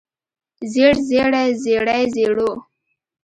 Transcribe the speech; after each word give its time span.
زېړ 0.71 0.93
زېړه 1.09 1.43
زېړې 1.63 2.01
زېړو 2.13 2.51